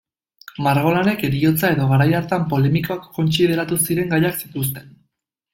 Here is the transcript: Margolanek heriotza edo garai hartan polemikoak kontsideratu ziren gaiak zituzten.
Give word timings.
Margolanek 0.67 1.21
heriotza 1.27 1.69
edo 1.75 1.85
garai 1.93 2.09
hartan 2.21 2.47
polemikoak 2.55 3.07
kontsideratu 3.19 3.81
ziren 3.89 4.13
gaiak 4.15 4.43
zituzten. 4.45 4.93